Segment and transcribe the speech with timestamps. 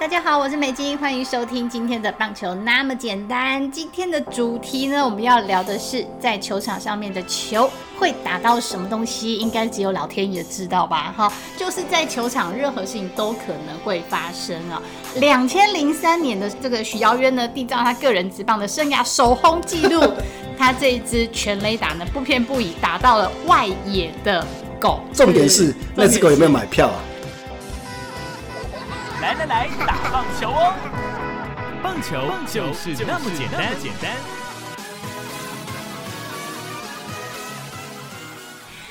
[0.00, 3.70] 大家好，我是美金，欢迎收听今天的棒球那么简单。
[3.70, 11.12] 今天的主题呢，我们要聊的是在球场上面的球会打到什么东西，应该只有老天爷知道吧？
[11.14, 14.80] 哈，就是在球场任何事情都可能会发生啊。
[15.16, 20.00] 两千零三年的这个许耀渊呢，缔造他个人职棒的生涯首轰纪录，
[20.56, 24.42] 他这一支全垒打呢不偏不倚打到了外野的
[24.80, 25.00] 狗。
[25.12, 27.04] 重点是那只狗有没有买票啊？
[29.30, 30.74] 来来来，打棒球哦！
[31.80, 34.10] 棒球棒球是那么简单，简单。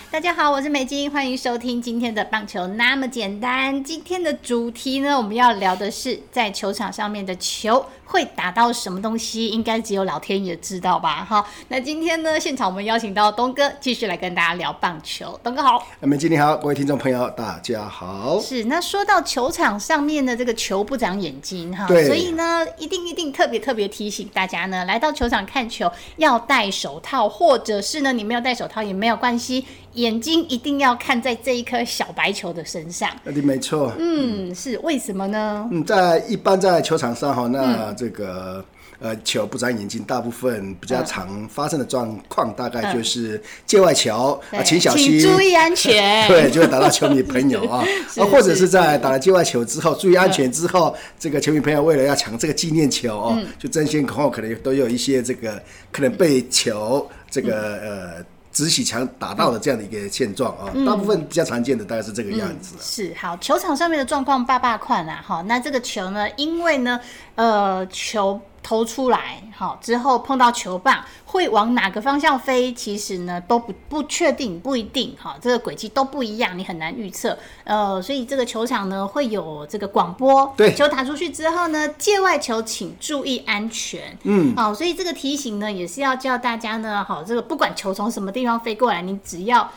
[0.09, 3.83] 大家好，我是美金，欢迎收听今天的棒球那么简单。
[3.83, 7.85] 今天的主题呢，我们要聊的是在球场上面的球。
[8.09, 11.23] 会打到什么东西，应该只有老天爷知道吧？
[11.23, 15.39] 哈，那今天呢，现场我们邀请到东哥，继续来跟大家聊棒球。
[15.43, 18.39] 东哥好，美金你好，各位听众朋友大家好。
[18.41, 29.63] 是，那说到球场上面的这个球不长眼睛哈，所以呢，一定一定特别特别提醒大家呢，来到球场看球要戴手套，或者是呢，你没有戴手套也没有关系，
[29.93, 33.07] 眼睛一定要看在这一颗小白球的身上。
[33.23, 33.93] 那你没错。
[33.99, 35.69] 嗯，是为什么呢？
[35.71, 38.63] 嗯，在一般在球场上哈，那这个
[38.99, 57.53] 呃球不长眼睛，大部分比较常发生的状况，大概就是界外球啊，请小心，注意安全， 对，就会打到球迷朋友啊， 啊，或者是在打了界外球之后，注意安全之后，这个球迷朋友为了要抢这个纪念球哦，就争先恐后，可能都有一些这个可能被球这个
[57.83, 58.25] 呃。
[58.59, 62.75] 直起墙打到的这样的一个现状啊，大部分比较常见的大概是这个样子。
[62.81, 66.99] 是好，球场上面的状况，爸爸快啦，哈，那这个球呢，因为呢，
[67.35, 68.41] 呃，球。
[68.61, 72.73] 投出来，好之后碰到球棒会往哪个方向飞？
[72.73, 77.37] 其实呢都不不确定，不一定，哈，这个轨迹都不一样，你很难预测。
[77.63, 89.69] 呃，所以这个球场呢会有这个广播，对，球打出去之后呢，界外球请注意安全，嗯，好，所以这个提醒呢也是要叫大家呢，好，这个不管球从什么地方飞过来，你只要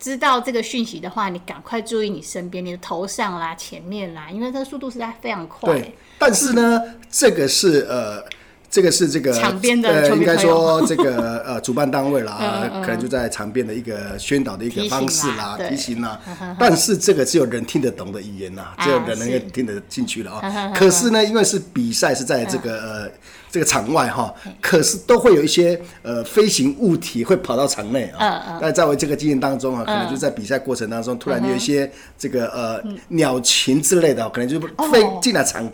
[0.00, 5.92] 知道这个讯息的话，你赶快注意你身边，你的头上啦、前面啦，因为这个速度实在非常快。
[6.18, 8.24] 但是呢，这个是呃，
[8.70, 16.18] 这个是这个场边的，呃，应该说这个 呃，主办单位啦，可能就在场边的一个宣导的一个方式啦，提醒啦。
[16.58, 20.72] 但是这个只有人听得懂的语言呐，只有人能够听得进去了啊。
[20.74, 23.10] 可是呢，因为是比赛是在这个呃
[23.50, 28.58] 这个场外哈，可是都会有一些呃飞行物体会跑到场内啊。
[28.60, 34.60] 那在我这个经验当中啊，可能就在比赛过程当中，突然有一些这个呃鸟禽之类的，可能就
[34.92, 35.68] 飞进了场。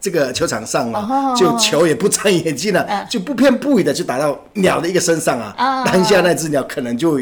[0.00, 7.18] 这个球场上了，就球也不长眼睛了，就不偏不倚的就打到鸟的一个身上啊，当下那只鸟可能就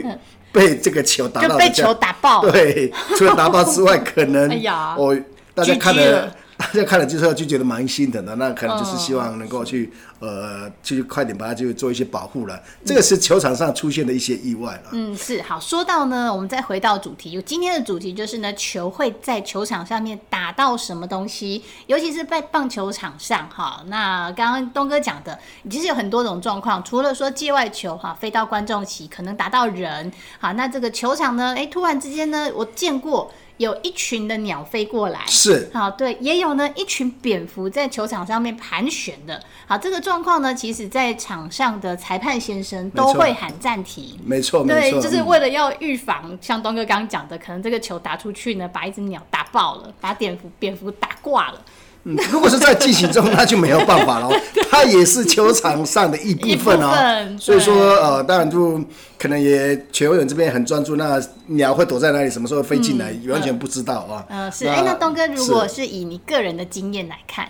[0.50, 2.42] 被这个球打到，被球打爆。
[2.50, 4.50] 对，除了打爆之外， 可能
[4.98, 5.16] 我
[5.54, 6.34] 大家看了。
[6.62, 12.58] 大家看了之后就觉得蛮心疼的，那可能就是希望能够去呃，去快点把它就做一些保护了。
[12.84, 14.90] 这个是球场上出现的一些意外了。
[14.92, 15.58] 嗯，是好。
[15.58, 23.82] 说到呢，我们再回到主题，今天的主题就是呢，球会在球场上面打到什么东西，尤其是在棒球场上哈。
[23.88, 33.32] 那刚刚东哥讲的，其实有很多种状况，除了说界外球哈飞到观众席可能打到人，好，那这个球场呢，哎，突然之间呢，我见过。
[33.62, 35.70] 有一群的鸟飞过来，是。
[35.72, 39.40] 好对，也有呢一群蝙蝠在球场上面盘旋的。
[39.66, 51.64] 好，这个状况呢，其实在场上的裁判先生都会喊暂停，没错，对，就是为了要预防，像东哥刚刚讲的，可能这个球打出去呢，把一只鸟打爆了，把蝙蝠蝙蝠打挂了。
[52.04, 54.28] 嗯，如果是在进行中，那就没有办法了。
[54.70, 57.36] 它也是球场上的一部分哦。
[57.38, 58.82] 所以说，呃，当然就
[59.18, 64.24] 可能也球员这边很专注，那鸟会躲在哪里，什么时候飞进来，完全不知道啊。
[64.28, 64.66] 嗯，是。
[64.66, 67.46] 哎，那东哥，如果是以你个人的经验来看，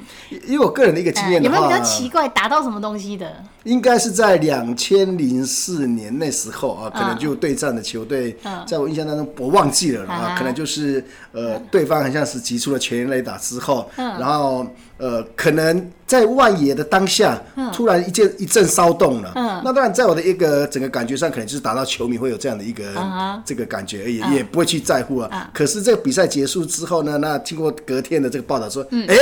[0.47, 3.33] 以我个人的一个经验的话，有没有比较奇怪打到什么东西的？
[3.65, 8.37] 应该是在两千零四年那时候啊，可能就对战的球队，
[8.67, 14.42] 在我印象当中，我忘记了啊，可能就是呃，对方好像是击出了全雷打之后，然后
[14.99, 17.41] 呃，可能在外野的当下，
[17.73, 19.33] 突然一阵一阵骚动了。
[19.35, 22.85] 嗯那当然，在我的一个整个感觉上，可能就是打到球迷会有这样的一个
[23.44, 25.50] 这个感觉而已，也不会去在乎啊。
[25.53, 29.17] 可是这个比赛结束之后呢，那经过隔天的这个报道说，哎。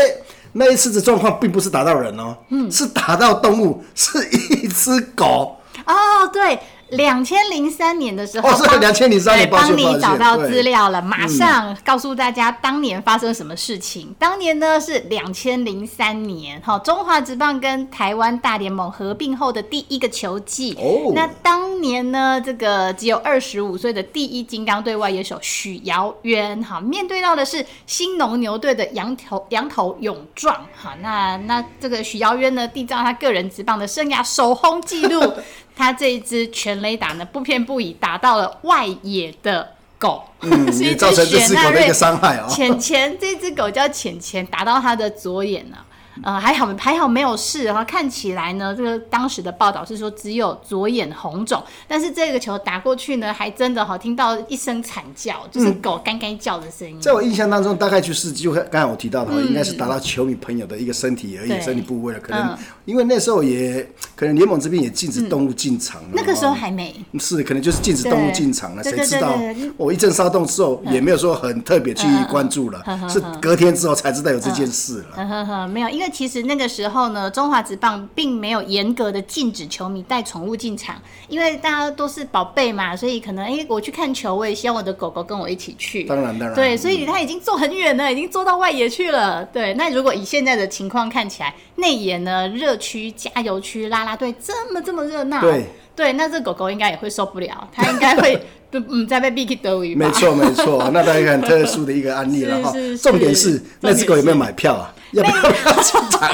[0.52, 5.56] 那一次的状况并不是打到人哦，嗯，是打到动物，是一只狗。
[5.86, 5.94] 哦，
[6.32, 6.58] 对，
[6.90, 14.14] 两千零三年的时候，哦，是两千零三年，帮你找到资料了，马上告诉大家当年发生什么事情。
[14.18, 20.76] 当年呢是两千零三年，哈，中华职棒跟台湾大联盟合并后的第一个球季。
[20.78, 35.20] 哦，那当年呢，这个只有二十五岁的第一金刚队外野手许瑶渊，哈，面对到的是新农牛队的羊头羊头勇壮，哈，那那这个许瑶渊呢，缔造他个人职棒的生涯首轰纪录。
[35.80, 39.66] 他这一只全雷打呢，不偏不倚打到了外野的
[39.98, 40.22] 狗，
[40.78, 42.46] 也造成这只狗的一个伤害哦。
[42.50, 45.78] 浅浅这只狗叫浅浅，打到他的左眼了。
[46.22, 47.80] 呃，还好还好没有事然后。
[47.90, 57.00] 看起来呢，这个当时的报道是说只有左眼红肿，但是这个球打过去呢，还真的哈听到一声惨叫，就是狗干干叫的声音。
[57.00, 62.20] 在我印象当中，大概就是就刚才我提到的，应该是打到球迷朋友的一个身体而已，身体部位了。
[62.20, 66.00] 可能因为那时候也可能联盟这边也禁止动物进场。
[66.12, 66.94] 那个时候还没。
[67.18, 68.84] 是，可能就是禁止动物进场了。
[68.84, 69.36] 谁知道
[69.76, 75.66] 我一阵骚动之后，也没有说很特别去关注了，是隔天之后才知道有这件事了。
[75.66, 80.96] 没有，因为其实那个时候呢，中华职棒并没有严格的禁止球迷带宠物进场，
[81.28, 86.04] 因为大家都是宝贝嘛，所以可能哎，我去看球，我也希望我的狗狗跟我一起去。
[86.04, 86.54] 当然，当然。
[86.54, 89.44] 对，所以他已经坐很远了，已经坐到外野去了。
[89.44, 98.42] 对，那如果以现在的情况看起来，内野呢热区、加油区、拉拉队这么这么热闹，对，对，那这狗狗应该也会受不了，它应该会。
[98.72, 99.94] 嗯，在被 Biki 德语。
[99.94, 102.72] 没错没错，那当然很特殊的一个案例了哈。
[103.02, 104.94] 重点是那只狗有没有买票啊？
[105.12, 105.42] 要不要
[105.82, 106.30] 进场？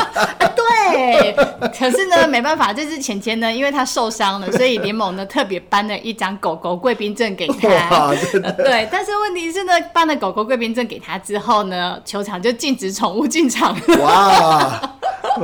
[0.55, 1.33] 对，
[1.79, 8.15] 可是呢，没办法，这只钱钱呢，因为它受伤了，所以联盟呢特别颁了一张狗狗贵宾证给他。
[8.59, 13.75] 对，但是问题是呢，颁了狗狗贵宾证给他之后呢，球场就禁止宠物进场。
[14.01, 14.81] 哇！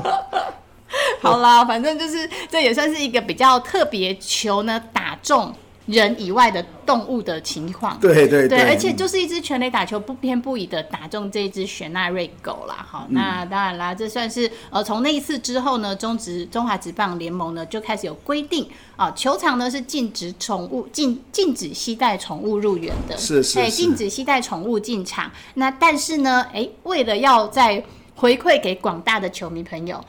[1.22, 5.54] 好啦，反正就是这也算是一个比较特别球呢打中。
[5.86, 12.86] 人以外的动物的情况，对对对，而且就是一只全垒打球不偏不倚的打中这一只雪纳瑞狗啦。
[12.88, 25.30] 好，那当然啦，这算是呃从那一次之后呢，中职中华职棒联盟呢就开始有规定啊，球场呢是禁止宠物禁禁止携带宠物入园的，是是，禁止携带宠物进场。
[25.54, 27.82] 那但是呢，哎，为了要在
[28.14, 30.02] 回馈给广大的球迷朋友。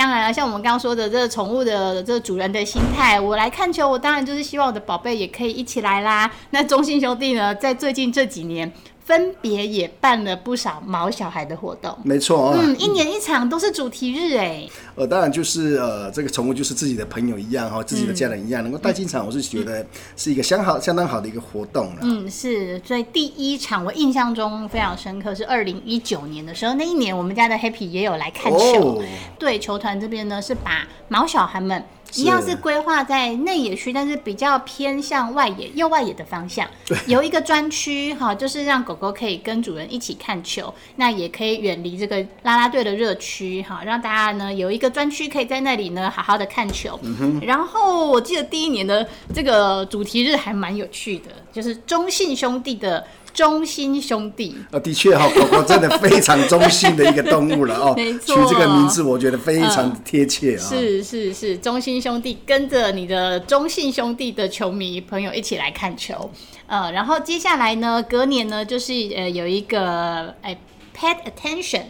[0.00, 6.30] 当然了，像我们刚刚说的这个宠物的这个主人的心态，我来看球，我当然就是希望我的宝贝也可以一起来啦。
[6.52, 8.72] 那中信兄弟呢，在最近这几年。
[9.04, 14.68] 分别也办了不少毛小孩的活动，没错，嗯，一年一场都是主题日哎。
[14.94, 19.84] 呃，当然就是呃，这个宠物就是自己的朋友一样哈，自己的家人一样，能够带进场，我是觉得
[20.16, 22.00] 是一个相好相当好的一个活动了。
[22.02, 29.02] 嗯，是，所以第一场我印象中非常深刻，是二零一九年的时候，那一年我们家的 Happy 也有来看球，
[29.38, 31.84] 对，球团这边呢是把毛小孩们。
[32.14, 36.68] 一样是规划在内野区，但是比较偏向外野、右外野的方向，
[37.06, 46.98] 有一个专区哈，就是让狗狗可以跟主人一起看球，那也可以远离这个拉拉队的热区哈，让大家呢有一个专区可以在那里呢好好的看球。
[47.42, 53.04] 然后我记得第一年的这个主题日还蛮有趣的，就是中信兄弟的。
[53.32, 57.94] 中心兄弟啊，的确哈， 狗狗真的非常中心的一个动物了哦。
[57.98, 60.62] 没错，取这个名字我觉得非常贴切啊。
[60.68, 66.30] 是是是，中心兄弟跟着你的中信兄弟的球迷朋友一起来看球，
[66.66, 70.58] 呃，然后接下来呢，隔年呢就是呃有一个哎
[70.96, 71.82] ，pet attention。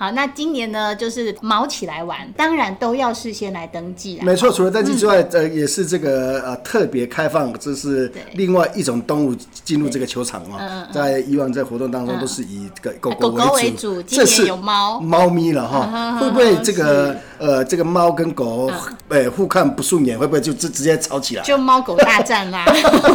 [0.00, 10.58] 好，那今年呢，就是毛起来玩，当然都要事先来登记没错，除了登记之外，呃，也是这个呃特别开放，这是另外一种动物进入这个球场嘛。
[10.90, 16.16] 在以往在活动当中都是以这个狗狗为主，今年有猫猫咪了哈。
[16.18, 18.72] 会不会这个呃这个猫跟狗
[19.08, 21.42] 呃互看不顺眼，会不会就直直接吵起来？
[21.42, 22.64] 就猫狗大战啦，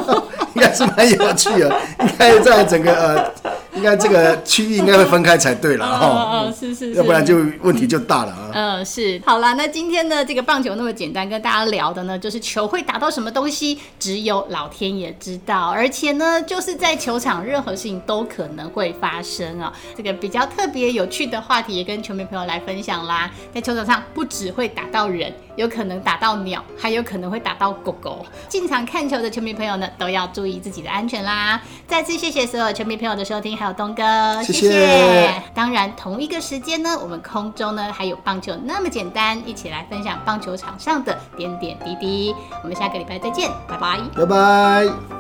[0.54, 3.55] 应该是蛮有趣的，应该在整个呃。
[3.76, 8.52] 应该这个区域应该会分开才对了 哈，是是，要不然就问题就大了啊。
[8.54, 9.22] 嗯，是。
[9.26, 15.70] 好了，那今天呢，这个棒球那么简单，跟大家聊的呢，就是球会打到什么东西，只有老天爷知道。
[15.70, 19.72] 而且呢，就是在球场，任何事情都可能会发生啊。
[19.96, 23.30] 这个比较特别有趣的话题，也跟球迷朋友来分享啦。
[23.54, 25.34] 在球场上，不只会打到人。
[25.56, 28.26] 有可能打到鸟，还有可能会打到狗狗。
[28.48, 31.62] 进场看球的球迷朋友呢，都要注意自己的安全啦。
[31.88, 35.42] 再次谢谢所有球迷朋友的收听，还有东哥，谢谢。
[35.54, 42.36] 当然，同一个时间呢，我们空中呢还有棒球那么简单，一起来分享棒球场上的点点滴滴。
[42.64, 45.15] 我们下个礼拜再见，拜拜，拜拜。